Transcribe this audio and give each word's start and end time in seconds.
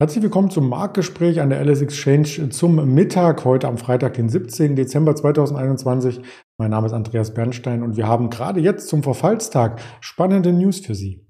Herzlich 0.00 0.24
willkommen 0.24 0.50
zum 0.50 0.68
Marktgespräch 0.68 1.40
an 1.40 1.50
der 1.50 1.64
LS 1.64 1.80
Exchange 1.80 2.48
zum 2.48 2.94
Mittag, 2.94 3.44
heute 3.44 3.68
am 3.68 3.78
Freitag, 3.78 4.14
den 4.14 4.28
17. 4.28 4.74
Dezember 4.74 5.14
2021. 5.14 6.20
Mein 6.58 6.72
Name 6.72 6.88
ist 6.88 6.92
Andreas 6.92 7.32
Bernstein 7.32 7.84
und 7.84 7.96
wir 7.96 8.08
haben 8.08 8.28
gerade 8.28 8.58
jetzt 8.58 8.88
zum 8.88 9.04
Verfallstag 9.04 9.80
spannende 10.00 10.52
News 10.52 10.80
für 10.80 10.96
Sie. 10.96 11.23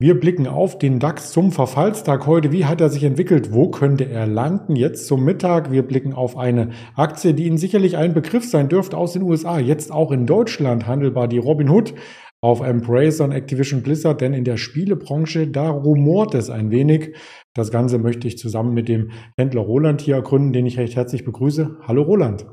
Wir 0.00 0.20
blicken 0.20 0.46
auf 0.46 0.78
den 0.78 1.00
DAX 1.00 1.32
zum 1.32 1.50
Verfallstag 1.50 2.24
heute. 2.28 2.52
Wie 2.52 2.66
hat 2.66 2.80
er 2.80 2.88
sich 2.88 3.02
entwickelt? 3.02 3.52
Wo 3.52 3.68
könnte 3.68 4.04
er 4.04 4.28
landen? 4.28 4.76
Jetzt 4.76 5.08
zum 5.08 5.24
Mittag. 5.24 5.72
Wir 5.72 5.82
blicken 5.82 6.12
auf 6.12 6.36
eine 6.36 6.70
Aktie, 6.94 7.34
die 7.34 7.46
Ihnen 7.46 7.58
sicherlich 7.58 7.96
ein 7.96 8.14
Begriff 8.14 8.48
sein 8.48 8.68
dürfte 8.68 8.96
aus 8.96 9.14
den 9.14 9.22
USA. 9.22 9.58
Jetzt 9.58 9.90
auch 9.90 10.12
in 10.12 10.24
Deutschland 10.24 10.86
handelbar, 10.86 11.26
die 11.26 11.38
Robinhood 11.38 11.94
auf 12.40 12.60
Embracer 12.60 13.24
und 13.24 13.32
Activision 13.32 13.82
Blizzard, 13.82 14.20
denn 14.20 14.34
in 14.34 14.44
der 14.44 14.56
Spielebranche, 14.56 15.48
da 15.48 15.68
rumort 15.68 16.36
es 16.36 16.48
ein 16.48 16.70
wenig. 16.70 17.16
Das 17.52 17.72
Ganze 17.72 17.98
möchte 17.98 18.28
ich 18.28 18.38
zusammen 18.38 18.74
mit 18.74 18.88
dem 18.88 19.10
Händler 19.36 19.62
Roland 19.62 20.00
hier 20.00 20.14
ergründen, 20.14 20.52
den 20.52 20.64
ich 20.64 20.78
recht 20.78 20.94
herzlich 20.94 21.24
begrüße. 21.24 21.76
Hallo 21.88 22.02
Roland. 22.02 22.46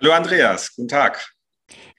Hallo 0.00 0.12
Andreas, 0.12 0.74
guten 0.74 0.88
Tag. 0.88 1.34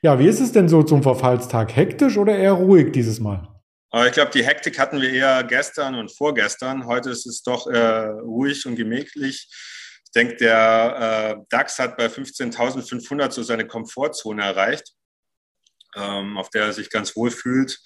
Ja, 0.02 0.18
wie 0.18 0.27
ist 0.27 0.40
es 0.40 0.54
denn 0.54 0.68
so 0.68 0.82
zum 0.82 1.04
Verfallstag? 1.04 1.76
Hektisch 1.76 2.18
oder 2.18 2.35
eher 2.35 2.54
ruhig 2.54 2.93
dieses 2.93 3.20
Mal? 3.20 3.48
Aber 3.90 4.08
ich 4.08 4.14
glaube, 4.14 4.32
die 4.32 4.46
Hektik 4.46 4.80
hatten 4.80 5.02
wir 5.02 5.12
eher 5.12 5.44
gestern 5.44 5.96
und 5.96 6.16
vorgestern. 6.16 6.86
Heute 6.86 7.09
ist 7.09 7.26
es 7.26 7.41
doch 7.44 7.68
äh, 7.68 8.08
ruhig 8.08 8.66
und 8.66 8.76
gemächlich. 8.76 9.48
Ich 10.05 10.12
denke, 10.12 10.36
der 10.36 11.38
äh, 11.40 11.46
DAX 11.49 11.79
hat 11.79 11.98
bei 11.98 12.07
15.500 12.07 13.32
so 13.32 13.44
seine 13.44 13.66
Komfortzone 13.66 14.44
erreicht, 14.44 14.94
ähm, 15.96 16.38
auf 16.38 16.49
der 16.49 16.66
er 16.66 16.74
sich 16.74 16.90
ganz 16.90 17.16
wohl 17.16 17.32
fühlt. 17.32 17.79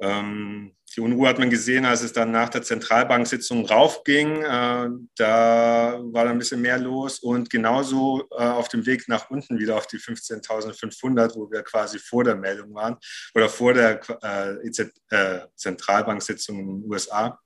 Ähm, 0.00 0.76
die 0.96 1.02
Unruhe 1.02 1.28
hat 1.28 1.38
man 1.38 1.50
gesehen, 1.50 1.84
als 1.84 2.02
es 2.02 2.14
dann 2.14 2.30
nach 2.30 2.48
der 2.48 2.62
Zentralbanksitzung 2.62 3.66
raufging. 3.66 4.42
Äh, 4.42 4.88
da 5.16 6.00
war 6.00 6.24
dann 6.24 6.32
ein 6.32 6.38
bisschen 6.38 6.62
mehr 6.62 6.78
los 6.78 7.18
und 7.18 7.50
genauso 7.50 8.26
äh, 8.30 8.42
auf 8.42 8.68
dem 8.68 8.86
Weg 8.86 9.06
nach 9.06 9.28
unten 9.28 9.58
wieder 9.58 9.76
auf 9.76 9.86
die 9.86 9.98
15.500, 9.98 11.34
wo 11.34 11.50
wir 11.50 11.62
quasi 11.62 11.98
vor 11.98 12.24
der 12.24 12.36
Meldung 12.36 12.74
waren 12.74 12.96
oder 13.34 13.48
vor 13.50 13.74
der 13.74 14.00
äh, 14.22 14.70
äh 15.10 15.40
Zentralbanksitzung 15.54 16.60
in 16.60 16.66
den 16.66 16.90
USA. 16.90 17.38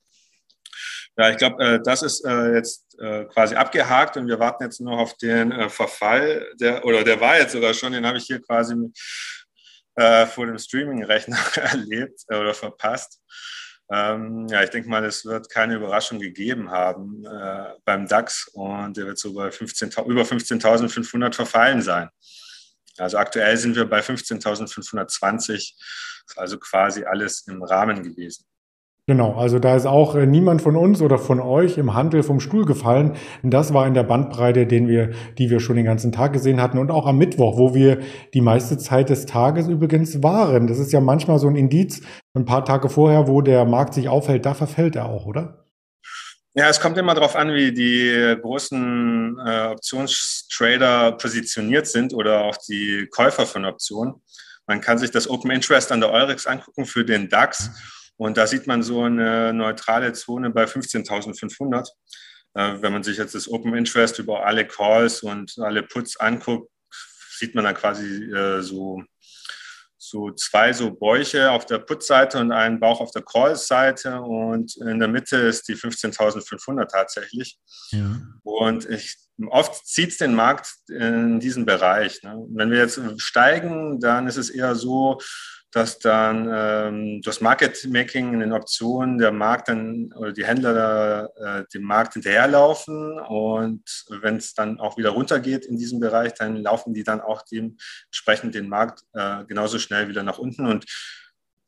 Ja, 1.16 1.30
ich 1.30 1.36
glaube, 1.36 1.82
das 1.84 2.02
ist 2.02 2.24
jetzt 2.24 2.96
quasi 3.34 3.54
abgehakt 3.54 4.16
und 4.16 4.28
wir 4.28 4.38
warten 4.38 4.62
jetzt 4.62 4.80
noch 4.80 4.98
auf 4.98 5.16
den 5.16 5.68
Verfall, 5.68 6.46
der, 6.58 6.84
oder 6.84 7.02
der 7.02 7.20
war 7.20 7.38
jetzt 7.38 7.52
sogar 7.52 7.74
schon, 7.74 7.92
den 7.92 8.06
habe 8.06 8.16
ich 8.16 8.24
hier 8.24 8.40
quasi 8.40 8.74
äh, 10.00 10.26
vor 10.26 10.46
dem 10.46 10.58
Streaming-Rechner 10.58 11.38
erlebt 11.56 12.24
oder 12.28 12.54
verpasst. 12.54 13.20
Ähm, 13.92 14.46
ja, 14.48 14.62
ich 14.62 14.70
denke 14.70 14.88
mal, 14.88 15.04
es 15.04 15.24
wird 15.24 15.50
keine 15.50 15.74
Überraschung 15.74 16.20
gegeben 16.20 16.70
haben 16.70 17.24
äh, 17.26 17.74
beim 17.84 18.06
DAX 18.06 18.48
und 18.54 18.96
der 18.96 19.06
wird 19.06 19.18
so 19.18 19.34
bei 19.34 19.50
15, 19.50 19.90
über 20.06 20.22
15.500 20.22 21.34
verfallen 21.34 21.82
sein. 21.82 22.08
Also 22.98 23.18
aktuell 23.18 23.56
sind 23.56 23.76
wir 23.76 23.84
bei 23.84 24.00
15.520, 24.00 25.74
also 26.36 26.58
quasi 26.58 27.04
alles 27.04 27.46
im 27.48 27.62
Rahmen 27.62 28.02
gewesen. 28.02 28.44
Genau, 29.10 29.34
also 29.34 29.58
da 29.58 29.74
ist 29.74 29.86
auch 29.86 30.14
äh, 30.14 30.24
niemand 30.24 30.62
von 30.62 30.76
uns 30.76 31.02
oder 31.02 31.18
von 31.18 31.40
euch 31.40 31.78
im 31.78 31.94
Handel 31.94 32.22
vom 32.22 32.38
Stuhl 32.38 32.64
gefallen. 32.64 33.16
Das 33.42 33.74
war 33.74 33.84
in 33.88 33.94
der 33.94 34.04
Bandbreite, 34.04 34.68
den 34.68 34.86
wir, 34.86 35.10
die 35.36 35.50
wir 35.50 35.58
schon 35.58 35.74
den 35.74 35.84
ganzen 35.84 36.12
Tag 36.12 36.32
gesehen 36.32 36.62
hatten 36.62 36.78
und 36.78 36.92
auch 36.92 37.06
am 37.08 37.18
Mittwoch, 37.18 37.58
wo 37.58 37.74
wir 37.74 37.98
die 38.34 38.40
meiste 38.40 38.78
Zeit 38.78 39.10
des 39.10 39.26
Tages 39.26 39.66
übrigens 39.66 40.22
waren. 40.22 40.68
Das 40.68 40.78
ist 40.78 40.92
ja 40.92 41.00
manchmal 41.00 41.40
so 41.40 41.48
ein 41.48 41.56
Indiz, 41.56 42.02
ein 42.34 42.44
paar 42.44 42.64
Tage 42.64 42.88
vorher, 42.88 43.26
wo 43.26 43.40
der 43.40 43.64
Markt 43.64 43.94
sich 43.94 44.08
aufhält, 44.08 44.46
da 44.46 44.54
verfällt 44.54 44.94
er 44.94 45.06
auch, 45.06 45.26
oder? 45.26 45.64
Ja, 46.54 46.68
es 46.68 46.78
kommt 46.78 46.96
immer 46.96 47.14
darauf 47.14 47.34
an, 47.34 47.52
wie 47.52 47.72
die 47.72 48.36
großen 48.40 49.38
äh, 49.44 49.66
Optionstrader 49.72 51.12
positioniert 51.18 51.88
sind 51.88 52.14
oder 52.14 52.44
auch 52.44 52.56
die 52.58 53.08
Käufer 53.10 53.44
von 53.44 53.64
Optionen. 53.64 54.22
Man 54.68 54.80
kann 54.80 54.98
sich 54.98 55.10
das 55.10 55.28
Open 55.28 55.50
Interest 55.50 55.90
an 55.90 56.00
der 56.00 56.12
Eurex 56.12 56.46
angucken 56.46 56.84
für 56.84 57.04
den 57.04 57.28
DAX. 57.28 57.70
Und 58.20 58.36
da 58.36 58.46
sieht 58.46 58.66
man 58.66 58.82
so 58.82 59.04
eine 59.04 59.54
neutrale 59.54 60.12
Zone 60.12 60.50
bei 60.50 60.64
15.500. 60.64 61.88
Äh, 62.52 62.82
wenn 62.82 62.92
man 62.92 63.02
sich 63.02 63.16
jetzt 63.16 63.34
das 63.34 63.48
Open 63.48 63.74
Interest 63.74 64.18
über 64.18 64.44
alle 64.44 64.66
Calls 64.66 65.22
und 65.22 65.54
alle 65.58 65.82
Puts 65.82 66.20
anguckt, 66.20 66.70
sieht 67.38 67.54
man 67.54 67.64
da 67.64 67.72
quasi 67.72 68.30
äh, 68.30 68.60
so, 68.60 69.02
so 69.96 70.32
zwei 70.32 70.74
so 70.74 70.90
Bäuche 70.90 71.50
auf 71.50 71.64
der 71.64 71.78
Put-Seite 71.78 72.38
und 72.40 72.52
einen 72.52 72.78
Bauch 72.78 73.00
auf 73.00 73.10
der 73.10 73.22
Call-Seite. 73.22 74.20
Und 74.20 74.76
in 74.76 74.98
der 74.98 75.08
Mitte 75.08 75.38
ist 75.38 75.68
die 75.68 75.76
15.500 75.76 76.88
tatsächlich. 76.88 77.58
Ja. 77.90 78.20
Und 78.42 78.86
ich, 78.90 79.16
oft 79.48 79.86
zieht 79.86 80.10
es 80.10 80.18
den 80.18 80.34
Markt 80.34 80.70
in 80.90 81.40
diesen 81.40 81.64
Bereich. 81.64 82.22
Ne? 82.22 82.36
Wenn 82.50 82.70
wir 82.70 82.80
jetzt 82.80 83.00
steigen, 83.16 83.98
dann 83.98 84.26
ist 84.26 84.36
es 84.36 84.50
eher 84.50 84.74
so, 84.74 85.16
dass 85.72 86.00
dann 86.00 86.48
ähm, 86.52 87.22
das 87.22 87.40
Market 87.40 87.86
Making 87.88 88.34
in 88.34 88.40
den 88.40 88.52
Optionen 88.52 89.18
der 89.18 89.30
Markt 89.30 89.68
dann 89.68 90.12
oder 90.16 90.32
die 90.32 90.44
Händler 90.44 91.30
äh, 91.36 91.64
dem 91.72 91.82
Markt 91.82 92.14
hinterherlaufen. 92.14 93.20
Und 93.20 93.84
wenn 94.20 94.36
es 94.36 94.54
dann 94.54 94.80
auch 94.80 94.96
wieder 94.96 95.10
runtergeht 95.10 95.66
in 95.66 95.76
diesem 95.76 96.00
Bereich, 96.00 96.34
dann 96.34 96.56
laufen 96.56 96.92
die 96.92 97.04
dann 97.04 97.20
auch 97.20 97.42
dementsprechend 97.42 98.54
den 98.56 98.68
Markt 98.68 99.02
äh, 99.12 99.44
genauso 99.44 99.78
schnell 99.78 100.08
wieder 100.08 100.24
nach 100.24 100.38
unten. 100.38 100.66
Und 100.66 100.86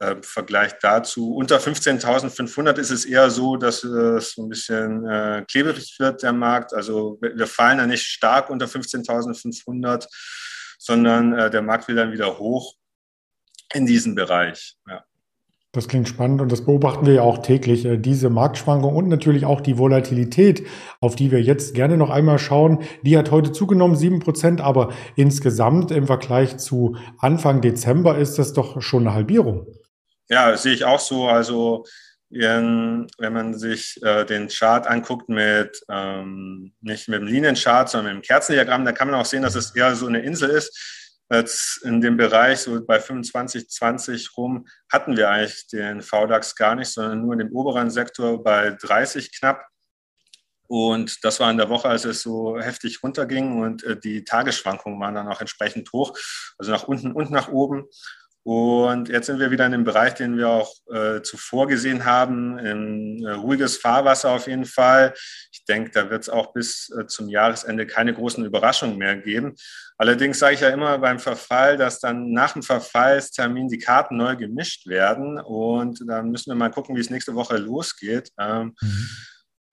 äh, 0.00 0.12
im 0.12 0.22
Vergleich 0.24 0.72
dazu 0.80 1.36
unter 1.36 1.58
15.500 1.58 2.78
ist 2.78 2.90
es 2.90 3.04
eher 3.04 3.30
so, 3.30 3.56
dass 3.56 3.84
es 3.84 4.32
so 4.32 4.42
ein 4.42 4.48
bisschen 4.48 5.06
äh, 5.06 5.44
klebrig 5.48 5.94
wird 6.00 6.24
der 6.24 6.32
Markt. 6.32 6.74
Also 6.74 7.18
wir 7.20 7.46
fallen 7.46 7.78
ja 7.78 7.86
nicht 7.86 8.04
stark 8.04 8.50
unter 8.50 8.66
15.500, 8.66 10.08
sondern 10.78 11.38
äh, 11.38 11.50
der 11.50 11.62
Markt 11.62 11.86
will 11.86 11.94
dann 11.94 12.10
wieder 12.10 12.36
hoch 12.40 12.74
in 13.74 13.86
diesem 13.86 14.14
Bereich. 14.14 14.76
Ja. 14.88 15.04
Das 15.74 15.88
klingt 15.88 16.06
spannend 16.06 16.42
und 16.42 16.52
das 16.52 16.66
beobachten 16.66 17.06
wir 17.06 17.14
ja 17.14 17.22
auch 17.22 17.38
täglich, 17.38 17.86
äh, 17.86 17.96
diese 17.96 18.28
Marktschwankung 18.28 18.94
und 18.94 19.08
natürlich 19.08 19.46
auch 19.46 19.62
die 19.62 19.78
Volatilität, 19.78 20.66
auf 21.00 21.16
die 21.16 21.30
wir 21.30 21.40
jetzt 21.40 21.74
gerne 21.74 21.96
noch 21.96 22.10
einmal 22.10 22.38
schauen. 22.38 22.82
Die 23.02 23.16
hat 23.16 23.30
heute 23.30 23.52
zugenommen, 23.52 23.96
sieben 23.96 24.20
Prozent, 24.20 24.60
aber 24.60 24.92
insgesamt 25.16 25.90
im 25.90 26.06
Vergleich 26.06 26.58
zu 26.58 26.96
Anfang 27.16 27.62
Dezember 27.62 28.18
ist 28.18 28.38
das 28.38 28.52
doch 28.52 28.82
schon 28.82 29.06
eine 29.06 29.14
Halbierung. 29.14 29.66
Ja, 30.28 30.50
das 30.50 30.62
sehe 30.62 30.74
ich 30.74 30.84
auch 30.84 31.00
so. 31.00 31.26
Also 31.26 31.86
wenn 32.28 33.08
man 33.18 33.54
sich 33.54 33.98
äh, 34.02 34.24
den 34.24 34.48
Chart 34.48 34.86
anguckt 34.86 35.28
mit 35.28 35.82
ähm, 35.90 36.72
nicht 36.80 37.08
mit 37.08 37.20
dem 37.20 37.26
Linienchart, 37.26 37.88
sondern 37.88 38.16
mit 38.16 38.24
dem 38.24 38.26
Kerzendiagramm, 38.26 38.84
dann 38.84 38.94
kann 38.94 39.08
man 39.08 39.18
auch 39.18 39.26
sehen, 39.26 39.42
dass 39.42 39.54
es 39.54 39.74
eher 39.74 39.94
so 39.94 40.06
eine 40.06 40.20
Insel 40.20 40.50
ist 40.50 41.01
Jetzt 41.32 41.78
in 41.84 42.02
dem 42.02 42.18
Bereich, 42.18 42.60
so 42.60 42.84
bei 42.84 43.00
25, 43.00 43.70
20 43.70 44.36
rum, 44.36 44.66
hatten 44.92 45.16
wir 45.16 45.30
eigentlich 45.30 45.66
den 45.68 46.02
VDAX 46.02 46.54
gar 46.54 46.74
nicht, 46.74 46.88
sondern 46.88 47.22
nur 47.22 47.32
in 47.32 47.38
dem 47.38 47.52
oberen 47.52 47.88
Sektor 47.88 48.42
bei 48.42 48.76
30 48.78 49.38
knapp. 49.38 49.66
Und 50.68 51.24
das 51.24 51.40
war 51.40 51.50
in 51.50 51.56
der 51.56 51.70
Woche, 51.70 51.88
als 51.88 52.04
es 52.04 52.20
so 52.20 52.60
heftig 52.60 53.02
runterging 53.02 53.62
und 53.62 53.82
äh, 53.84 53.98
die 53.98 54.24
Tagesschwankungen 54.24 55.00
waren 55.00 55.14
dann 55.14 55.28
auch 55.28 55.40
entsprechend 55.40 55.90
hoch, 55.92 56.16
also 56.58 56.70
nach 56.70 56.84
unten 56.84 57.12
und 57.12 57.30
nach 57.30 57.48
oben. 57.48 57.86
Und 58.44 59.08
jetzt 59.08 59.26
sind 59.26 59.38
wir 59.38 59.52
wieder 59.52 59.66
in 59.66 59.72
dem 59.72 59.84
Bereich, 59.84 60.14
den 60.14 60.36
wir 60.36 60.48
auch 60.48 60.74
äh, 60.92 61.22
zuvor 61.22 61.68
gesehen 61.68 62.04
haben, 62.04 62.58
in 62.58 63.24
äh, 63.24 63.30
ruhiges 63.32 63.76
Fahrwasser 63.76 64.30
auf 64.30 64.48
jeden 64.48 64.64
Fall. 64.64 65.14
Ich 65.52 65.64
denke, 65.64 65.92
da 65.92 66.10
wird 66.10 66.22
es 66.22 66.28
auch 66.28 66.52
bis 66.52 66.92
äh, 66.98 67.06
zum 67.06 67.28
Jahresende 67.28 67.86
keine 67.86 68.12
großen 68.12 68.44
Überraschungen 68.44 68.98
mehr 68.98 69.16
geben. 69.16 69.54
Allerdings 69.96 70.40
sage 70.40 70.54
ich 70.54 70.60
ja 70.60 70.70
immer 70.70 70.98
beim 70.98 71.20
Verfall, 71.20 71.76
dass 71.76 72.00
dann 72.00 72.32
nach 72.32 72.54
dem 72.54 72.64
Verfallstermin 72.64 73.68
die 73.68 73.78
Karten 73.78 74.16
neu 74.16 74.34
gemischt 74.34 74.88
werden. 74.88 75.38
Und 75.38 76.02
dann 76.08 76.30
müssen 76.30 76.50
wir 76.50 76.56
mal 76.56 76.70
gucken, 76.70 76.96
wie 76.96 77.00
es 77.00 77.10
nächste 77.10 77.36
Woche 77.36 77.58
losgeht. 77.58 78.30
Ähm, 78.40 78.74
mhm. 78.80 79.08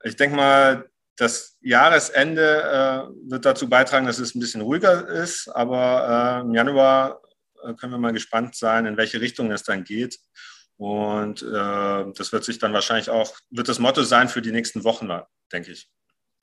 Ich 0.04 0.16
denke 0.16 0.36
mal, 0.36 0.86
das 1.18 1.58
Jahresende 1.62 2.62
äh, 2.62 3.32
wird 3.32 3.46
dazu 3.46 3.68
beitragen, 3.68 4.06
dass 4.06 4.20
es 4.20 4.36
ein 4.36 4.40
bisschen 4.40 4.62
ruhiger 4.62 5.08
ist. 5.08 5.50
Aber 5.50 6.38
äh, 6.38 6.42
im 6.42 6.54
Januar 6.54 7.20
können 7.78 7.94
wir 7.94 7.98
mal 7.98 8.14
gespannt 8.14 8.56
sein, 8.56 8.86
in 8.86 8.98
welche 8.98 9.22
Richtung 9.22 9.52
es 9.52 9.64
dann 9.64 9.84
geht. 9.84 10.20
Und 10.78 11.42
äh, 11.42 12.06
das 12.14 12.32
wird 12.32 12.46
sich 12.46 12.58
dann 12.58 12.74
wahrscheinlich 12.74 13.10
auch, 13.10 13.38
wird 13.50 13.68
das 13.68 13.80
Motto 13.80 14.04
sein 14.04 14.30
für 14.30 14.42
die 14.42 14.52
nächsten 14.52 14.84
Wochen, 14.84 15.10
denke 15.52 15.72
ich. 15.74 15.90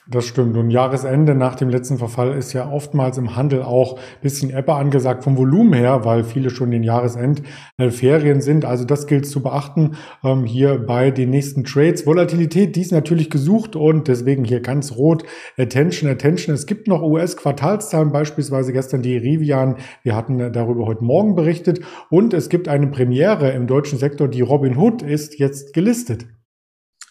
Das 0.08 0.24
stimmt. 0.24 0.56
Und 0.56 0.70
Jahresende 0.70 1.34
nach 1.34 1.56
dem 1.56 1.68
letzten 1.68 1.98
Verfall 1.98 2.32
ist 2.36 2.52
ja 2.52 2.70
oftmals 2.70 3.18
im 3.18 3.34
Handel 3.34 3.64
auch 3.64 3.98
bisschen 4.22 4.56
Ebbe 4.56 4.74
angesagt 4.74 5.24
vom 5.24 5.36
Volumen 5.36 5.72
her, 5.72 6.04
weil 6.04 6.22
viele 6.22 6.50
schon 6.50 6.70
den 6.70 6.84
Jahresendferien 6.84 8.40
sind. 8.40 8.64
Also 8.64 8.84
das 8.84 9.08
gilt 9.08 9.26
zu 9.26 9.42
beachten 9.42 9.96
ähm, 10.22 10.44
hier 10.44 10.78
bei 10.78 11.10
den 11.10 11.30
nächsten 11.30 11.64
Trades. 11.64 12.06
Volatilität, 12.06 12.76
die 12.76 12.82
ist 12.82 12.92
natürlich 12.92 13.30
gesucht 13.30 13.74
und 13.74 14.06
deswegen 14.06 14.44
hier 14.44 14.60
ganz 14.60 14.92
rot. 14.92 15.24
Attention, 15.58 16.08
Attention. 16.08 16.54
Es 16.54 16.66
gibt 16.66 16.86
noch 16.86 17.02
US-Quartalszahlen, 17.02 18.12
beispielsweise 18.12 18.72
gestern 18.72 19.02
die 19.02 19.16
Rivian. 19.16 19.74
Wir 20.04 20.14
hatten 20.14 20.52
darüber 20.52 20.86
heute 20.86 21.02
Morgen 21.02 21.34
berichtet. 21.34 21.80
Und 22.10 22.32
es 22.32 22.48
gibt 22.48 22.68
eine 22.68 22.86
Premiere 22.86 23.50
im 23.50 23.66
deutschen 23.66 23.98
Sektor. 23.98 24.28
Die 24.28 24.42
Robinhood 24.42 25.02
ist 25.02 25.40
jetzt 25.40 25.72
gelistet. 25.72 26.26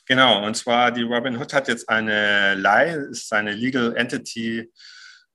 Genau, 0.08 0.46
und 0.46 0.56
zwar 0.56 0.92
die 0.92 1.02
Robinhood 1.02 1.54
hat 1.54 1.68
jetzt 1.68 1.90
eine 1.90 2.54
LEI, 2.56 2.96
ist 3.10 3.34
eine 3.34 3.54
Legal 3.54 3.96
Entity 3.96 4.72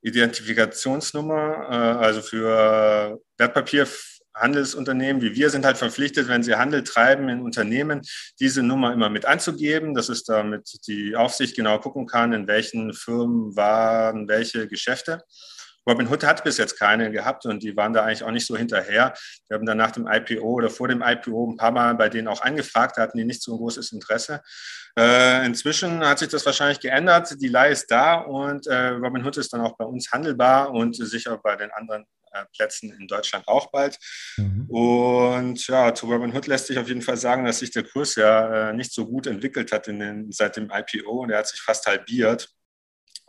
Identifikationsnummer, 0.02 1.68
äh, 1.70 2.04
also 2.04 2.22
für 2.22 3.20
Wertpapierhandelsunternehmen 3.36 5.20
wie 5.20 5.34
wir 5.34 5.50
sind 5.50 5.64
halt 5.66 5.76
verpflichtet, 5.76 6.28
wenn 6.28 6.42
sie 6.42 6.54
Handel 6.54 6.84
treiben 6.84 7.28
in 7.28 7.42
Unternehmen, 7.42 8.02
diese 8.38 8.62
Nummer 8.62 8.92
immer 8.92 9.10
mit 9.10 9.26
anzugeben, 9.26 9.94
dass 9.94 10.08
es 10.08 10.24
damit 10.24 10.86
die 10.86 11.16
Aufsicht 11.16 11.56
genau 11.56 11.78
gucken 11.78 12.06
kann, 12.06 12.32
in 12.32 12.46
welchen 12.46 12.94
Firmen 12.94 13.54
waren 13.56 14.28
welche 14.28 14.68
Geschäfte. 14.68 15.22
Robinhood 15.90 16.24
hat 16.24 16.44
bis 16.44 16.56
jetzt 16.56 16.78
keine 16.78 17.10
gehabt 17.10 17.46
und 17.46 17.62
die 17.62 17.76
waren 17.76 17.92
da 17.92 18.04
eigentlich 18.04 18.22
auch 18.22 18.30
nicht 18.30 18.46
so 18.46 18.56
hinterher. 18.56 19.14
Wir 19.48 19.56
haben 19.56 19.66
dann 19.66 19.78
nach 19.78 19.90
dem 19.90 20.06
IPO 20.06 20.44
oder 20.44 20.70
vor 20.70 20.88
dem 20.88 21.02
IPO 21.02 21.52
ein 21.52 21.56
paar 21.56 21.72
Mal 21.72 21.94
bei 21.94 22.08
denen 22.08 22.28
auch 22.28 22.42
angefragt, 22.42 22.96
da 22.96 23.02
hatten 23.02 23.18
die 23.18 23.24
nicht 23.24 23.42
so 23.42 23.54
ein 23.54 23.58
großes 23.58 23.92
Interesse. 23.92 24.42
Äh, 24.98 25.44
inzwischen 25.46 26.00
hat 26.04 26.18
sich 26.18 26.28
das 26.28 26.46
wahrscheinlich 26.46 26.80
geändert. 26.80 27.36
Die 27.40 27.48
Leih 27.48 27.70
ist 27.70 27.90
da 27.90 28.14
und 28.14 28.66
äh, 28.66 28.88
Robinhood 28.88 29.36
ist 29.36 29.52
dann 29.52 29.60
auch 29.60 29.76
bei 29.76 29.84
uns 29.84 30.10
handelbar 30.12 30.70
und 30.72 30.96
sicher 30.96 31.38
bei 31.42 31.56
den 31.56 31.70
anderen 31.72 32.06
äh, 32.32 32.44
Plätzen 32.56 32.92
in 32.92 33.08
Deutschland 33.08 33.46
auch 33.48 33.70
bald. 33.70 33.98
Mhm. 34.36 34.66
Und 34.68 35.66
ja, 35.66 35.94
zu 35.94 36.06
Robinhood 36.06 36.46
lässt 36.46 36.68
sich 36.68 36.78
auf 36.78 36.88
jeden 36.88 37.02
Fall 37.02 37.16
sagen, 37.16 37.44
dass 37.44 37.58
sich 37.58 37.70
der 37.70 37.84
Kurs 37.84 38.14
ja 38.14 38.70
äh, 38.70 38.72
nicht 38.72 38.92
so 38.92 39.06
gut 39.06 39.26
entwickelt 39.26 39.72
hat 39.72 39.88
in 39.88 39.98
den, 39.98 40.32
seit 40.32 40.56
dem 40.56 40.70
IPO 40.70 41.22
und 41.22 41.30
er 41.30 41.38
hat 41.38 41.48
sich 41.48 41.60
fast 41.60 41.86
halbiert. 41.86 42.48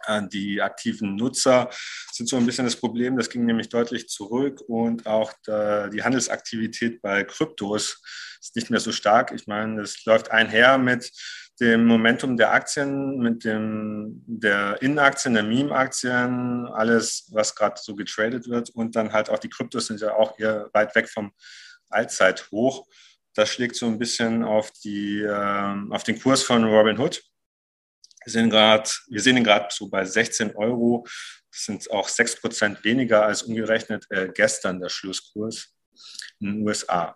Äh, 0.08 0.28
die 0.28 0.62
aktiven 0.62 1.16
Nutzer 1.16 1.70
sind 2.12 2.28
so 2.30 2.38
ein 2.38 2.46
bisschen 2.46 2.66
das 2.66 2.76
Problem. 2.76 3.18
Das 3.18 3.30
ging 3.30 3.46
nämlich 3.46 3.70
deutlich 3.70 4.08
zurück 4.10 4.62
und 4.68 5.06
auch 5.06 5.34
die 5.48 6.04
Handelsaktivität 6.04 7.02
bei 7.02 7.24
Kryptos 7.24 8.02
ist 8.42 8.56
nicht 8.56 8.70
mehr 8.70 8.80
so 8.80 8.92
stark. 8.92 9.32
Ich 9.32 9.48
meine, 9.48 9.82
es 9.82 10.04
läuft 10.06 10.32
einher 10.32 10.78
mit 10.78 11.12
dem 11.60 11.86
Momentum 11.86 12.38
der 12.38 12.52
Aktien, 12.52 13.20
mit 13.20 13.46
dem 13.46 14.24
der 14.26 14.82
Innenaktien, 14.82 15.36
der 15.36 15.44
Meme-Aktien, 15.44 16.66
alles, 16.68 17.30
was 17.32 17.56
gerade 17.56 17.80
so 17.80 17.96
getradet 17.96 18.50
wird 18.50 18.72
und 18.72 18.96
dann 18.96 19.14
halt 19.14 19.30
auch 19.30 19.38
die 19.38 19.50
Kryptos 19.50 19.88
sind 19.88 20.02
ja 20.02 20.16
auch 20.16 20.40
eher 20.40 20.70
weit 20.74 20.96
weg 20.96 21.08
vom 21.08 21.32
Allzeithoch. 21.90 22.88
Das 23.36 23.50
schlägt 23.50 23.76
so 23.76 23.86
ein 23.86 24.00
bisschen 24.00 24.44
auf, 24.44 24.72
die, 24.84 25.22
äh, 25.22 25.76
auf 25.92 26.04
den 26.04 26.20
Kurs 26.20 26.42
von 26.42 26.64
Robinhood. 26.64 27.22
Wir, 28.24 28.32
sind 28.32 28.50
grad, 28.50 29.02
wir 29.10 29.22
sehen 29.22 29.38
ihn 29.38 29.44
gerade 29.44 29.68
so 29.70 29.90
bei 29.90 30.06
16 30.06 30.56
Euro. 30.56 31.06
Das 31.52 31.66
sind 31.66 31.92
auch 31.92 32.08
6 32.08 32.42
Prozent 32.42 32.84
weniger 32.84 33.26
als 33.26 33.44
umgerechnet 33.44 34.06
äh, 34.10 34.30
gestern 34.34 34.80
der 34.80 34.90
Schlusskurs 34.90 35.74
in 36.40 36.54
den 36.54 36.68
USA. 36.68 37.16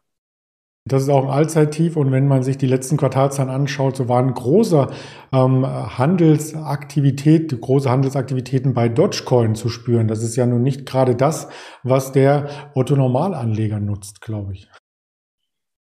Das 0.87 1.01
ist 1.01 1.09
auch 1.09 1.23
ein 1.23 1.31
Allzeittief 1.31 1.95
und 1.95 2.11
wenn 2.11 2.27
man 2.27 2.43
sich 2.43 2.59
die 2.59 2.67
letzten 2.67 2.95
Quartalzahlen 2.95 3.49
anschaut, 3.49 3.97
so 3.97 4.07
waren 4.07 4.31
große 4.31 4.87
ähm, 5.33 5.65
Handelsaktivität, 5.65 7.59
große 7.59 7.89
Handelsaktivitäten 7.89 8.75
bei 8.75 8.87
Dogecoin 8.87 9.55
zu 9.55 9.69
spüren. 9.69 10.07
Das 10.07 10.21
ist 10.21 10.35
ja 10.35 10.45
nun 10.45 10.61
nicht 10.61 10.85
gerade 10.85 11.15
das, 11.15 11.47
was 11.81 12.11
der 12.11 12.71
Otto 12.75 12.95
Normalanleger 12.95 13.79
nutzt, 13.79 14.21
glaube 14.21 14.53
ich. 14.53 14.69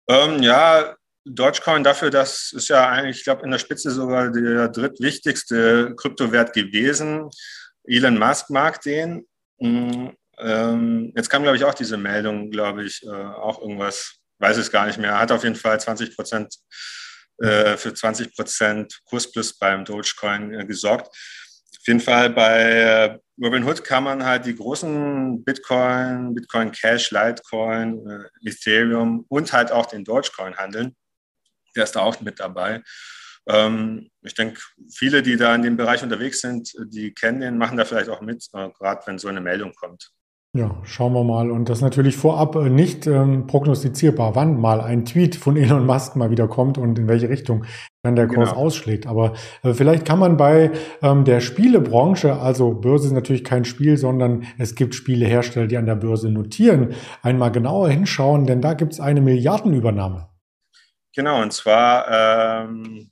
Ähm, 0.07 0.43
ja, 0.43 0.95
Dogecoin 1.35 1.85
dafür, 1.85 2.11
das 2.11 2.53
ist 2.53 2.69
ja 2.69 2.89
eigentlich, 2.89 3.19
ich 3.19 3.25
glaube, 3.25 3.45
in 3.45 3.51
der 3.51 3.59
Spitze 3.59 3.91
sogar 3.91 4.31
der 4.31 4.69
drittwichtigste 4.69 5.95
Kryptowert 5.97 6.53
gewesen. 6.53 7.31
Elon 7.85 8.19
Musk 8.19 8.51
mag 8.51 8.81
den. 8.83 9.27
Mm, 9.59 10.09
ähm, 10.39 11.13
jetzt 11.15 11.31
kam, 11.31 11.43
glaube 11.43 11.57
ich, 11.57 11.65
auch 11.65 11.75
diese 11.75 11.97
Meldung, 11.97 12.51
glaube 12.51 12.85
ich, 12.85 13.03
äh, 13.05 13.11
auch 13.11 13.61
irgendwas, 13.61 14.17
weiß 14.39 14.57
es 14.57 14.71
gar 14.71 14.87
nicht 14.87 14.99
mehr. 14.99 15.19
Hat 15.19 15.33
auf 15.33 15.45
jeden 15.45 15.57
Fall 15.57 15.81
20 15.81 16.17
Prozent 16.17 16.55
äh, 17.39 17.77
für 17.77 17.95
20 17.95 18.35
Prozent 18.35 19.01
Kursplus 19.05 19.57
beim 19.59 19.85
Dogecoin 19.85 20.53
äh, 20.53 20.67
gesorgt. 20.67 21.09
Auf 21.09 21.87
jeden 21.87 22.01
Fall 22.01 22.31
bei 22.31 23.19
Robinhood 23.43 23.85
kann 23.85 24.05
man 24.05 24.25
halt 24.25 24.45
die 24.45 24.55
großen 24.55 25.43
Bitcoin, 25.45 26.35
Bitcoin 26.35 26.73
Cash, 26.73 27.11
Litecoin, 27.11 28.29
Ethereum 28.45 29.25
und 29.29 29.53
halt 29.53 29.73
auch 29.73 29.87
den 29.87 30.05
Dogecoin 30.05 30.57
handeln 30.57 30.95
der 31.77 31.85
ist 31.85 31.97
da 31.97 32.01
auch 32.01 32.21
mit 32.21 32.41
dabei. 32.41 32.83
Ähm, 33.49 34.11
ich 34.23 34.35
denke, 34.35 34.61
viele, 34.93 35.23
die 35.23 35.37
da 35.37 35.55
in 35.55 35.63
dem 35.63 35.77
Bereich 35.77 36.03
unterwegs 36.03 36.41
sind, 36.41 36.73
die 36.87 37.13
kennen 37.13 37.41
den, 37.41 37.59
machen 37.59 37.79
da 37.79 37.85
vielleicht 37.85 38.11
auch 38.11 38.21
mit, 38.21 38.47
äh, 38.53 38.69
gerade 38.71 39.03
wenn 39.07 39.19
so 39.19 39.29
eine 39.29 39.41
Meldung 39.41 39.73
kommt. 39.75 40.13
Ja, 40.53 40.81
schauen 40.83 41.13
wir 41.13 41.23
mal. 41.23 41.49
Und 41.49 41.69
das 41.69 41.79
ist 41.79 41.83
natürlich 41.83 42.17
vorab 42.17 42.57
äh, 42.57 42.69
nicht 42.69 43.07
ähm, 43.07 43.47
prognostizierbar, 43.47 44.35
wann 44.35 44.61
mal 44.61 44.81
ein 44.81 45.05
Tweet 45.05 45.37
von 45.37 45.57
Elon 45.57 45.87
Musk 45.87 46.17
mal 46.17 46.33
wieder 46.33 46.49
kommt 46.49 46.77
und 46.77 46.99
in 46.99 47.07
welche 47.07 47.29
Richtung 47.29 47.65
dann 48.03 48.17
der 48.17 48.27
Kurs 48.27 48.51
genau. 48.51 48.63
ausschlägt. 48.63 49.07
Aber 49.07 49.35
äh, 49.63 49.75
vielleicht 49.75 50.05
kann 50.05 50.19
man 50.19 50.37
bei 50.37 50.73
ähm, 51.03 51.25
der 51.25 51.39
Spielebranche, 51.39 52.35
also 52.35 52.75
Börse 52.75 53.07
ist 53.07 53.13
natürlich 53.13 53.45
kein 53.45 53.65
Spiel, 53.65 53.97
sondern 53.97 54.45
es 54.59 54.75
gibt 54.75 54.97
Spielehersteller, 54.97 55.69
die 55.69 55.77
an 55.77 55.87
der 55.87 55.95
Börse 55.95 56.31
notieren, 56.31 56.95
einmal 57.23 57.53
genauer 57.53 57.89
hinschauen, 57.89 58.45
denn 58.45 58.61
da 58.61 58.75
gibt 58.75 58.93
es 58.93 58.99
eine 58.99 59.21
Milliardenübernahme. 59.21 60.30
Genau, 61.15 61.43
und 61.43 61.53
zwar 61.53 62.69
ähm, 62.69 63.11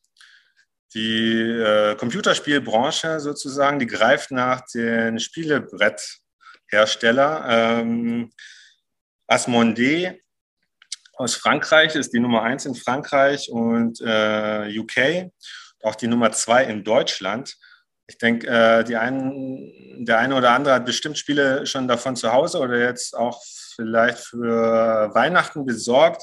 die 0.95 1.41
äh, 1.41 1.97
Computerspielbranche 1.97 3.21
sozusagen, 3.21 3.79
die 3.79 3.87
greift 3.87 4.31
nach 4.31 4.62
den 4.73 5.19
Spielebretthersteller. 5.19 7.45
Ähm, 7.49 8.33
Asmodee 9.27 10.23
aus 11.15 11.35
Frankreich 11.35 11.95
ist 11.97 12.15
die 12.15 12.21
Nummer 12.21 12.43
eins 12.43 12.65
in 12.65 12.77
Frankreich 12.77 13.50
und 13.50 14.00
äh, 14.00 14.73
UK, 14.79 15.31
auch 15.83 15.97
die 15.97 16.06
Nummer 16.06 16.33
zwei 16.33 16.65
in 16.65 16.85
Deutschland. 16.85 17.56
Ich 18.06 18.17
denke, 18.19 18.47
äh, 18.47 18.97
einen, 18.97 20.06
der 20.06 20.19
eine 20.19 20.37
oder 20.37 20.53
andere 20.53 20.75
hat 20.75 20.87
bestimmt 20.87 21.19
Spiele 21.19 21.67
schon 21.67 21.89
davon 21.89 22.15
zu 22.17 22.33
Hause 22.33 22.61
oder 22.61 22.79
jetzt 22.79 23.17
auch 23.17 23.43
vielleicht 23.75 24.19
für 24.19 25.12
Weihnachten 25.15 25.67
besorgt. 25.67 26.23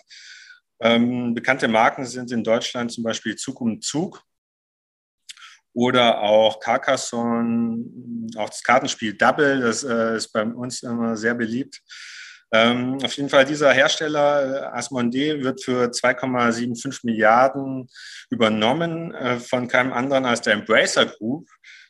Ähm, 0.86 1.34
bekannte 1.34 1.68
Marken 1.68 2.06
sind 2.06 2.32
in 2.32 2.44
Deutschland 2.44 2.92
zum 2.92 3.04
Beispiel 3.04 3.36
Zug 3.36 3.60
um 3.60 3.82
Zug 3.82 4.22
oder 5.74 6.22
auch 6.22 6.60
Carcassonne, 6.60 7.84
auch 8.38 8.50
das 8.50 8.62
Kartenspiel 8.62 9.18
Double, 9.18 9.62
das 9.62 9.84
äh, 9.84 10.18
ist 10.18 10.32
bei 10.32 10.44
uns 10.44 10.84
immer 10.84 11.18
sehr 11.18 11.34
beliebt. 11.34 11.82
Ähm, 12.52 13.00
auf 13.04 13.14
jeden 13.18 13.30
Fall 13.30 13.46
dieser 13.46 13.74
Hersteller 13.74 14.74
äh, 14.74 14.78
Asmodee 14.78 15.42
wird 15.44 15.64
für 15.64 15.90
2,75 15.90 17.00
Milliarden 17.02 17.90
übernommen 18.30 19.12
äh, 19.16 19.40
von 19.40 19.68
keinem 19.68 19.92
anderen 19.92 20.26
als 20.26 20.42
der 20.42 20.54
Embracer 20.54 21.08
Group, 21.08 21.50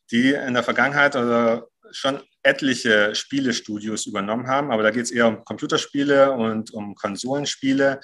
die 0.10 0.32
in 0.32 0.54
der 0.54 0.64
Vergangenheit 0.64 1.18
oder 1.18 1.68
schon 1.92 2.22
etliche 2.44 3.14
Spielestudios 3.14 4.06
übernommen 4.06 4.48
haben, 4.48 4.72
aber 4.72 4.84
da 4.84 4.92
geht 4.92 5.04
es 5.04 5.12
eher 5.12 5.28
um 5.28 5.44
Computerspiele 5.44 6.32
und 6.32 6.72
um 6.72 6.96
Konsolenspiele. 6.96 8.00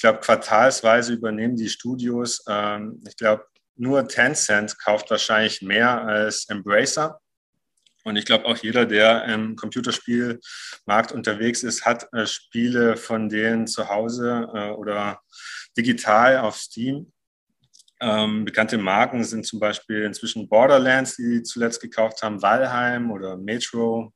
Glaube, 0.00 0.20
quartalsweise 0.20 1.12
übernehmen 1.12 1.56
die 1.56 1.68
Studios, 1.68 2.42
ähm, 2.48 3.02
ich 3.06 3.16
glaube, 3.16 3.44
nur 3.76 4.06
Tencent 4.08 4.78
kauft 4.78 5.10
wahrscheinlich 5.10 5.62
mehr 5.62 6.02
als 6.02 6.48
Embracer. 6.48 7.20
Und 8.04 8.16
ich 8.16 8.24
glaube, 8.24 8.46
auch 8.46 8.56
jeder, 8.56 8.86
der 8.86 9.24
im 9.26 9.56
Computerspielmarkt 9.56 11.12
unterwegs 11.12 11.62
ist, 11.62 11.84
hat 11.84 12.10
äh, 12.12 12.26
Spiele 12.26 12.96
von 12.96 13.28
denen 13.28 13.66
zu 13.66 13.88
Hause 13.88 14.48
äh, 14.54 14.70
oder 14.70 15.20
digital 15.76 16.38
auf 16.38 16.56
Steam. 16.56 17.12
Ähm, 18.00 18.46
bekannte 18.46 18.78
Marken 18.78 19.24
sind 19.24 19.46
zum 19.46 19.60
Beispiel 19.60 20.04
inzwischen 20.04 20.48
Borderlands, 20.48 21.16
die, 21.16 21.28
die 21.28 21.42
zuletzt 21.42 21.82
gekauft 21.82 22.22
haben, 22.22 22.40
Valheim 22.40 23.10
oder 23.10 23.36
Metro, 23.36 24.14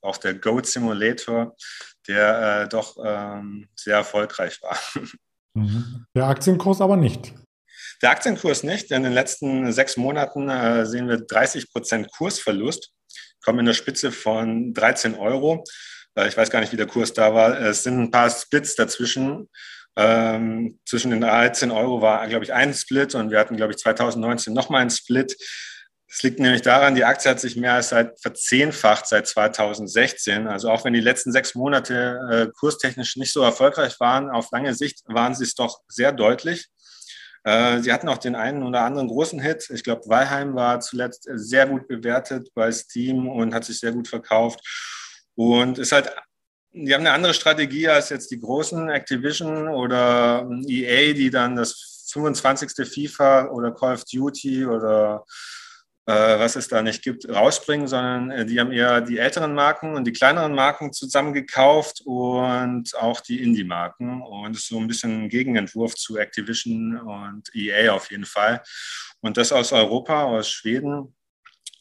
auch 0.00 0.16
der 0.16 0.34
Goat 0.34 0.66
Simulator 0.66 1.54
der 2.08 2.62
äh, 2.62 2.68
doch 2.68 2.96
ähm, 3.04 3.68
sehr 3.74 3.96
erfolgreich 3.96 4.60
war. 4.62 4.78
Mhm. 5.54 6.04
Der 6.14 6.26
Aktienkurs 6.26 6.80
aber 6.80 6.96
nicht. 6.96 7.32
Der 8.02 8.10
Aktienkurs 8.10 8.62
nicht. 8.62 8.90
In 8.92 9.02
den 9.02 9.12
letzten 9.12 9.72
sechs 9.72 9.96
Monaten 9.96 10.48
äh, 10.48 10.86
sehen 10.86 11.08
wir 11.08 11.18
30 11.18 11.72
Prozent 11.72 12.12
Kursverlust, 12.12 12.92
kommen 13.42 13.60
in 13.60 13.66
der 13.66 13.72
Spitze 13.72 14.12
von 14.12 14.72
13 14.72 15.14
Euro. 15.16 15.64
Äh, 16.14 16.28
ich 16.28 16.36
weiß 16.36 16.50
gar 16.50 16.60
nicht, 16.60 16.72
wie 16.72 16.76
der 16.76 16.86
Kurs 16.86 17.12
da 17.12 17.34
war. 17.34 17.60
Es 17.60 17.82
sind 17.82 17.98
ein 17.98 18.10
paar 18.10 18.30
Splits 18.30 18.76
dazwischen. 18.76 19.48
Ähm, 19.96 20.78
zwischen 20.86 21.10
den 21.10 21.22
13 21.22 21.72
Euro 21.72 22.00
war, 22.00 22.28
glaube 22.28 22.44
ich, 22.44 22.52
ein 22.52 22.72
Split 22.72 23.16
und 23.16 23.32
wir 23.32 23.40
hatten, 23.40 23.56
glaube 23.56 23.72
ich, 23.72 23.78
2019 23.78 24.52
nochmal 24.52 24.82
ein 24.82 24.90
Split. 24.90 25.36
Das 26.08 26.22
liegt 26.22 26.40
nämlich 26.40 26.62
daran, 26.62 26.94
die 26.94 27.04
Aktie 27.04 27.30
hat 27.30 27.38
sich 27.38 27.56
mehr 27.56 27.74
als 27.74 27.90
seit 27.90 28.18
verzehnfacht 28.20 29.06
seit 29.06 29.26
2016. 29.26 30.46
Also 30.46 30.70
auch 30.70 30.84
wenn 30.84 30.94
die 30.94 31.00
letzten 31.00 31.32
sechs 31.32 31.54
Monate 31.54 32.18
äh, 32.30 32.46
kurstechnisch 32.58 33.16
nicht 33.16 33.32
so 33.32 33.42
erfolgreich 33.42 34.00
waren, 34.00 34.30
auf 34.30 34.50
lange 34.50 34.74
Sicht 34.74 35.02
waren 35.06 35.34
sie 35.34 35.44
es 35.44 35.54
doch 35.54 35.80
sehr 35.86 36.12
deutlich. 36.12 36.68
Äh, 37.44 37.80
sie 37.80 37.92
hatten 37.92 38.08
auch 38.08 38.16
den 38.16 38.36
einen 38.36 38.62
oder 38.62 38.82
anderen 38.82 39.08
großen 39.08 39.38
Hit. 39.38 39.68
Ich 39.70 39.84
glaube, 39.84 40.08
Weilheim 40.08 40.54
war 40.54 40.80
zuletzt 40.80 41.28
sehr 41.30 41.66
gut 41.66 41.86
bewertet 41.88 42.48
bei 42.54 42.72
Steam 42.72 43.28
und 43.28 43.52
hat 43.52 43.64
sich 43.64 43.78
sehr 43.78 43.92
gut 43.92 44.08
verkauft. 44.08 44.60
Und 45.34 45.78
ist 45.78 45.92
halt, 45.92 46.10
die 46.72 46.94
haben 46.94 47.00
eine 47.00 47.12
andere 47.12 47.34
Strategie 47.34 47.88
als 47.88 48.08
jetzt 48.08 48.30
die 48.30 48.40
großen 48.40 48.88
Activision 48.88 49.68
oder 49.68 50.48
EA, 50.66 51.12
die 51.12 51.28
dann 51.28 51.56
das 51.56 52.08
25. 52.12 52.70
FIFA 52.88 53.50
oder 53.50 53.72
Call 53.72 53.94
of 53.94 54.04
Duty 54.04 54.64
oder 54.64 55.24
äh, 55.26 55.57
was 56.12 56.56
es 56.56 56.68
da 56.68 56.82
nicht 56.82 57.02
gibt, 57.02 57.28
rausbringen, 57.28 57.86
sondern 57.86 58.30
äh, 58.30 58.46
die 58.46 58.58
haben 58.58 58.72
eher 58.72 59.02
die 59.02 59.18
älteren 59.18 59.54
Marken 59.54 59.94
und 59.94 60.06
die 60.06 60.12
kleineren 60.12 60.54
Marken 60.54 60.92
zusammengekauft 60.92 62.00
und 62.04 62.96
auch 62.96 63.20
die 63.20 63.42
Indie-Marken. 63.42 64.22
Und 64.22 64.52
es 64.56 64.62
ist 64.62 64.68
so 64.68 64.78
ein 64.78 64.88
bisschen 64.88 65.24
ein 65.24 65.28
Gegenentwurf 65.28 65.94
zu 65.96 66.16
Activision 66.16 66.98
und 66.98 67.54
EA 67.54 67.92
auf 67.92 68.10
jeden 68.10 68.24
Fall. 68.24 68.62
Und 69.20 69.36
das 69.36 69.52
aus 69.52 69.72
Europa, 69.72 70.24
aus 70.24 70.48
Schweden, 70.48 71.14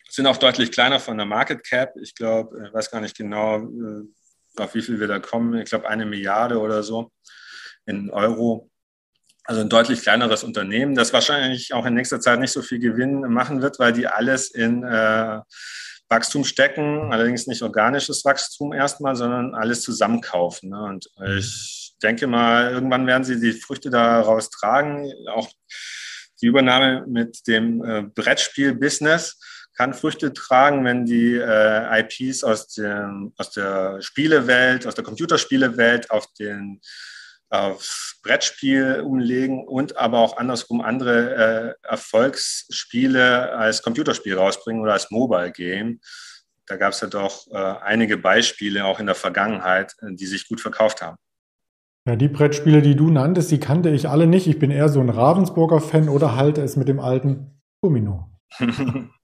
sind 0.09 0.27
auch 0.27 0.37
deutlich 0.37 0.71
kleiner 0.71 0.99
von 0.99 1.15
der 1.15 1.25
Market 1.25 1.63
Cap. 1.63 1.93
Ich 2.01 2.13
glaube, 2.13 2.67
ich 2.67 2.73
weiß 2.73 2.91
gar 2.91 2.99
nicht 2.99 3.15
genau, 3.15 3.59
äh, 3.59 4.03
auf 4.57 4.75
wie 4.75 4.81
viel 4.81 4.99
wir 4.99 5.07
da 5.07 5.19
kommen. 5.19 5.53
Ich 5.61 5.69
glaube, 5.69 5.87
eine 5.87 6.05
Milliarde 6.05 6.59
oder 6.59 6.83
so 6.83 7.11
in 7.85 8.09
Euro. 8.09 8.69
Also 9.47 9.61
ein 9.61 9.69
deutlich 9.69 10.01
kleineres 10.01 10.43
Unternehmen, 10.43 10.93
das 10.93 11.13
wahrscheinlich 11.13 11.73
auch 11.73 11.85
in 11.85 11.93
nächster 11.93 12.19
Zeit 12.19 12.37
nicht 12.41 12.51
so 12.51 12.61
viel 12.61 12.79
Gewinn 12.79 13.21
machen 13.21 13.61
wird, 13.61 13.79
weil 13.79 13.93
die 13.93 14.05
alles 14.05 14.51
in 14.51 14.83
äh, 14.83 15.39
Wachstum 16.09 16.43
stecken, 16.43 17.13
allerdings 17.13 17.47
nicht 17.47 17.61
organisches 17.61 18.25
Wachstum 18.25 18.73
erstmal, 18.73 19.15
sondern 19.15 19.55
alles 19.55 19.83
zusammenkaufen. 19.83 20.71
Ne? 20.71 20.83
Und 20.83 21.07
ich 21.37 21.95
denke 22.03 22.27
mal, 22.27 22.71
irgendwann 22.71 23.07
werden 23.07 23.23
sie 23.23 23.39
die 23.39 23.53
Früchte 23.53 23.89
daraus 23.89 24.49
tragen. 24.49 25.09
Auch 25.29 25.49
die 26.41 26.47
Übernahme 26.47 27.05
mit 27.07 27.47
dem 27.47 27.81
äh, 27.85 28.01
Brettspiel-Business 28.03 29.39
kann 29.77 29.93
Früchte 29.93 30.33
tragen, 30.33 30.83
wenn 30.83 31.05
die 31.05 31.35
äh, 31.35 32.01
IPs 32.01 32.43
aus, 32.43 32.67
dem, 32.67 33.33
aus 33.37 33.51
der 33.51 34.01
Spielewelt, 34.01 34.85
aus 34.85 34.95
der 34.95 35.05
Computerspielewelt 35.05 36.11
auf 36.11 36.27
den 36.37 36.81
aufs 37.49 38.19
Brettspiel 38.23 39.01
umlegen 39.05 39.65
und 39.65 39.97
aber 39.97 40.19
auch 40.19 40.37
andersrum 40.37 40.81
andere 40.81 41.75
äh, 41.83 41.87
Erfolgsspiele 41.87 43.51
als 43.53 43.81
Computerspiel 43.81 44.37
rausbringen 44.37 44.81
oder 44.81 44.93
als 44.93 45.11
Mobile 45.11 45.51
Game. 45.51 45.99
Da 46.65 46.75
gab 46.75 46.91
es 46.91 47.01
ja 47.01 47.07
doch 47.07 47.47
äh, 47.47 47.55
einige 47.55 48.17
Beispiele 48.17 48.85
auch 48.85 48.99
in 48.99 49.05
der 49.05 49.15
Vergangenheit, 49.15 49.93
äh, 50.01 50.13
die 50.13 50.25
sich 50.25 50.49
gut 50.49 50.59
verkauft 50.59 51.01
haben. 51.01 51.17
Ja, 52.05 52.15
die 52.15 52.29
Brettspiele, 52.29 52.81
die 52.81 52.95
du 52.95 53.09
nanntest, 53.09 53.51
die 53.51 53.59
kannte 53.59 53.89
ich 53.89 54.07
alle 54.07 54.27
nicht. 54.27 54.47
Ich 54.47 54.59
bin 54.59 54.71
eher 54.71 54.89
so 54.89 54.99
ein 55.01 55.09
Ravensburger 55.09 55.81
Fan 55.81 56.09
oder 56.09 56.35
halte 56.35 56.61
es 56.61 56.75
mit 56.77 56.87
dem 56.87 56.99
alten 56.99 57.61
Domino. 57.81 58.31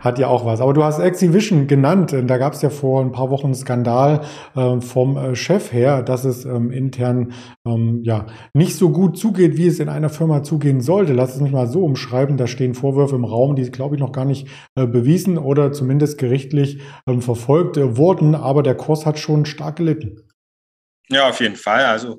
Hat 0.00 0.18
ja 0.18 0.28
auch 0.28 0.44
was. 0.44 0.60
Aber 0.60 0.72
du 0.72 0.84
hast 0.84 0.98
Exhibition 0.98 1.66
genannt. 1.66 2.14
Da 2.26 2.38
gab 2.38 2.54
es 2.54 2.62
ja 2.62 2.70
vor 2.70 3.02
ein 3.02 3.12
paar 3.12 3.30
Wochen 3.30 3.46
einen 3.46 3.54
Skandal 3.54 4.22
äh, 4.56 4.80
vom 4.80 5.16
äh, 5.16 5.34
Chef 5.34 5.72
her, 5.72 6.02
dass 6.02 6.24
es 6.24 6.44
ähm, 6.44 6.70
intern 6.70 7.32
ähm, 7.66 8.00
ja 8.02 8.26
nicht 8.54 8.76
so 8.76 8.90
gut 8.90 9.18
zugeht, 9.18 9.56
wie 9.56 9.66
es 9.66 9.80
in 9.80 9.88
einer 9.88 10.10
Firma 10.10 10.42
zugehen 10.42 10.80
sollte. 10.80 11.12
Lass 11.12 11.34
es 11.34 11.40
mich 11.40 11.52
mal 11.52 11.66
so 11.66 11.84
umschreiben. 11.84 12.36
Da 12.36 12.46
stehen 12.46 12.74
Vorwürfe 12.74 13.16
im 13.16 13.24
Raum, 13.24 13.56
die, 13.56 13.70
glaube 13.70 13.96
ich, 13.96 14.00
noch 14.00 14.12
gar 14.12 14.24
nicht 14.24 14.48
äh, 14.74 14.86
bewiesen 14.86 15.38
oder 15.38 15.72
zumindest 15.72 16.18
gerichtlich 16.18 16.80
ähm, 17.06 17.22
verfolgt 17.22 17.76
äh, 17.76 17.96
wurden. 17.96 18.34
Aber 18.34 18.62
der 18.62 18.74
Kurs 18.74 19.06
hat 19.06 19.18
schon 19.18 19.44
stark 19.44 19.76
gelitten. 19.76 20.22
Ja, 21.08 21.28
auf 21.28 21.40
jeden 21.40 21.56
Fall. 21.56 21.84
Also 21.84 22.16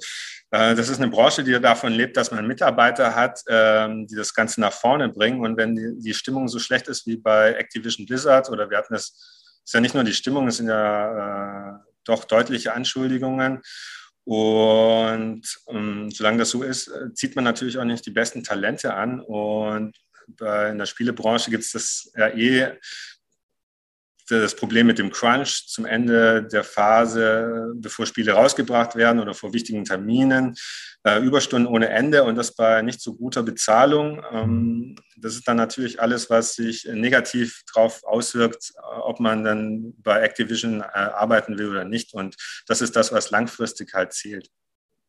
das 0.52 0.90
ist 0.90 1.00
eine 1.00 1.10
Branche, 1.10 1.46
die 1.46 1.58
davon 1.62 1.94
lebt, 1.94 2.18
dass 2.18 2.32
man 2.32 2.46
Mitarbeiter 2.46 3.16
hat, 3.16 3.42
ähm, 3.48 4.06
die 4.06 4.16
das 4.16 4.34
Ganze 4.34 4.60
nach 4.60 4.74
vorne 4.74 5.08
bringen. 5.08 5.40
Und 5.40 5.56
wenn 5.56 6.00
die, 6.02 6.14
Stimmung 6.14 6.50
so 6.50 6.60
schlecht 6.60 6.90
ist 6.90 7.08
wie 7.08 7.16
bei 7.16 7.54
Activision 7.54 8.06
Blizzard 8.06 8.50
oder 8.50 8.70
wir 8.70 8.78
hatten 8.78 8.94
es, 8.94 9.62
ist 9.64 9.74
ja 9.74 9.80
nicht 9.80 9.96
nur 9.96 10.04
die 10.04 10.14
Stimmung, 10.14 10.48
es 10.50 10.58
sind 10.58 10.68
ja 10.68 11.76
äh, 11.76 11.80
doch 12.04 12.26
deutliche 12.26 12.74
Anschuldigungen. 12.74 13.62
Und 14.26 15.44
ähm, 15.70 16.12
solange 16.12 16.40
das 16.40 16.50
so 16.50 16.64
ist, 16.64 16.90
äh, 16.90 17.14
zieht 17.14 17.36
man 17.36 17.46
natürlich 17.46 17.78
auch 17.78 17.86
nicht 17.86 18.06
die 18.06 18.12
besten 18.12 18.44
Talente 18.44 18.94
an. 18.94 19.22
Und 19.22 19.98
in 20.28 20.78
der 20.78 20.86
Spielebranche 20.86 21.50
gibt 21.50 21.64
es 21.64 21.72
das 21.72 22.12
ja 22.16 22.28
eh 22.28 22.78
das 24.30 24.56
Problem 24.56 24.88
mit 24.88 25.00
dem 25.00 25.12
Crunch 25.12 25.68
zum 25.68 25.86
Ende 25.86 26.44
der 26.44 26.64
Phase, 26.64 27.74
bevor 27.76 28.06
Spiele 28.06 28.34
rausgebracht 28.34 28.96
werden 28.96 29.20
oder 29.20 29.34
vor 29.34 29.54
wichtigen 29.54 29.86
Terminen, 29.86 30.56
äh, 31.04 31.20
Überstunden 31.20 31.72
ohne 31.72 31.90
Ende 31.90 32.24
und 32.24 32.36
das 32.36 32.56
bei 32.56 32.82
nicht 32.82 33.02
so 33.02 33.16
guter 33.16 33.44
Bezahlung. 33.44 34.24
Ähm, 34.32 34.96
das 35.18 35.36
ist 35.36 35.48
dann 35.48 35.58
natürlich 35.58 36.02
alles, 36.02 36.30
was 36.30 36.54
sich 36.56 36.86
negativ 36.86 37.64
darauf 37.74 38.04
auswirkt, 38.04 38.72
ob 39.02 39.20
man 39.20 39.44
dann 39.44 39.94
bei 39.98 40.22
Activision 40.22 40.82
äh, 40.82 40.86
arbeiten 40.86 41.58
will 41.58 41.70
oder 41.70 41.86
nicht. 41.86 42.14
Und 42.14 42.36
das 42.68 42.82
ist 42.82 42.96
das, 42.96 43.12
was 43.12 43.32
langfristig 43.32 43.94
halt 43.94 44.14
zählt. 44.14 44.50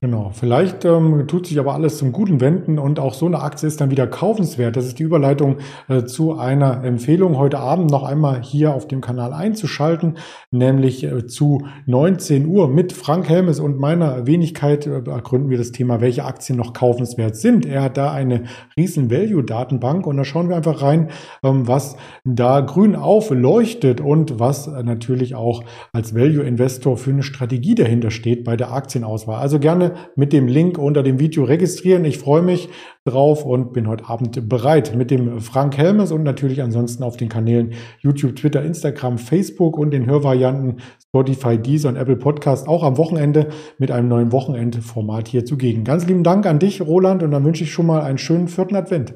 Genau, 0.02 0.32
vielleicht 0.34 0.84
ähm, 0.84 1.28
tut 1.28 1.46
sich 1.46 1.60
aber 1.60 1.74
alles 1.74 1.98
zum 1.98 2.10
Guten 2.10 2.40
wenden 2.40 2.80
und 2.80 2.98
auch 2.98 3.14
so 3.14 3.26
eine 3.26 3.38
Aktie 3.38 3.68
ist 3.68 3.80
dann 3.80 3.92
wieder 3.92 4.08
kaufenswert. 4.08 4.74
Das 4.74 4.84
ist 4.84 4.98
die 4.98 5.04
Überleitung 5.04 5.58
äh, 5.88 6.02
zu 6.02 6.36
einer 6.36 6.82
Empfehlung 6.82 7.38
heute 7.38 7.60
Abend 7.60 7.88
noch 7.88 8.02
einmal 8.02 8.42
hier 8.42 8.74
auf 8.74 8.88
dem 8.88 9.00
Kanal 9.00 9.32
einzuschalten, 9.32 10.18
nämlich 10.50 11.04
äh, 11.04 11.28
zu 11.28 11.62
19 11.86 12.46
Uhr 12.46 12.66
mit 12.66 12.92
Frank 12.92 13.28
Helmes 13.28 13.60
und 13.60 13.78
meiner 13.78 14.26
Wenigkeit 14.26 14.88
äh, 14.88 15.08
ergründen 15.08 15.50
wir 15.50 15.58
das 15.58 15.70
Thema, 15.70 16.00
welche 16.00 16.24
Aktien 16.24 16.58
noch 16.58 16.72
kaufenswert 16.72 17.36
sind. 17.36 17.64
Er 17.64 17.82
hat 17.82 17.96
da 17.96 18.10
eine 18.10 18.42
riesen 18.76 19.08
Value-Datenbank 19.08 20.08
und 20.08 20.16
da 20.16 20.24
schauen 20.24 20.48
wir 20.48 20.56
einfach 20.56 20.82
rein, 20.82 21.10
ähm, 21.44 21.68
was 21.68 21.96
da 22.24 22.58
grün 22.58 22.96
aufleuchtet 22.96 24.00
und 24.00 24.40
was 24.40 24.66
natürlich 24.66 25.36
auch 25.36 25.62
als 25.92 26.12
Value-Investor 26.12 26.96
für 26.96 27.10
eine 27.10 27.22
Strategie 27.22 27.76
dahinter 27.76 28.10
steht 28.10 28.42
bei 28.42 28.56
der 28.56 28.72
Aktienauswahl. 28.72 29.40
Also 29.40 29.60
gerne 29.60 29.91
mit 30.16 30.32
dem 30.32 30.48
Link 30.48 30.78
unter 30.78 31.02
dem 31.02 31.18
Video 31.18 31.44
registrieren. 31.44 32.04
Ich 32.04 32.18
freue 32.18 32.42
mich 32.42 32.68
drauf 33.04 33.44
und 33.44 33.72
bin 33.72 33.88
heute 33.88 34.08
Abend 34.08 34.48
bereit 34.48 34.94
mit 34.94 35.10
dem 35.10 35.40
Frank 35.40 35.76
Helmes 35.76 36.12
und 36.12 36.22
natürlich 36.22 36.62
ansonsten 36.62 37.02
auf 37.02 37.16
den 37.16 37.28
Kanälen 37.28 37.74
YouTube, 38.00 38.36
Twitter, 38.36 38.62
Instagram, 38.62 39.18
Facebook 39.18 39.76
und 39.76 39.90
den 39.90 40.06
Hörvarianten 40.06 40.80
Spotify, 41.14 41.58
Deezer 41.58 41.90
und 41.90 41.96
Apple 41.96 42.16
Podcast 42.16 42.66
auch 42.66 42.82
am 42.82 42.96
Wochenende 42.96 43.50
mit 43.78 43.90
einem 43.90 44.08
neuen 44.08 44.32
Wochenendformat 44.32 45.28
hier 45.28 45.44
zugegen. 45.44 45.84
Ganz 45.84 46.06
lieben 46.06 46.24
Dank 46.24 46.46
an 46.46 46.58
dich, 46.58 46.80
Roland, 46.80 47.22
und 47.22 47.32
dann 47.32 47.44
wünsche 47.44 47.64
ich 47.64 47.72
schon 47.72 47.86
mal 47.86 48.02
einen 48.02 48.18
schönen 48.18 48.48
vierten 48.48 48.76
Advent. 48.76 49.14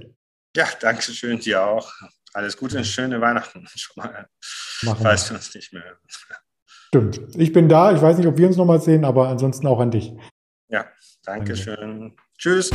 Ja, 0.56 0.66
danke 0.80 1.02
schön 1.02 1.38
dir 1.38 1.66
auch. 1.66 1.90
Alles 2.34 2.56
Gute 2.58 2.76
und 2.76 2.86
schöne 2.86 3.18
Weihnachten 3.20 3.66
schon 3.74 3.94
mal. 3.96 4.26
Machen 4.82 5.02
falls 5.02 5.30
wir 5.30 5.36
uns 5.36 5.54
nicht 5.54 5.72
mehr. 5.72 5.84
Stimmt. 6.88 7.20
Ich 7.36 7.52
bin 7.52 7.68
da. 7.68 7.92
Ich 7.92 8.02
weiß 8.02 8.18
nicht, 8.18 8.26
ob 8.26 8.36
wir 8.36 8.46
uns 8.46 8.56
nochmal 8.56 8.80
sehen, 8.80 9.04
aber 9.04 9.28
ansonsten 9.28 9.66
auch 9.66 9.80
an 9.80 9.90
dich. 9.90 10.12
Ja, 10.68 10.86
danke 11.24 11.56
schön. 11.56 12.16
Tschüss. 12.38 12.70